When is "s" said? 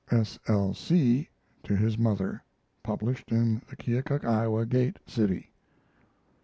0.11-0.39